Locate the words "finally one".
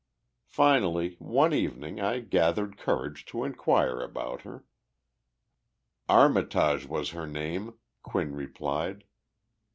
0.47-1.53